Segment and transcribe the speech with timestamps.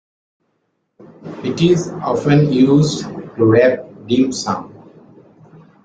[1.43, 4.73] It is often used to wrap dim sum.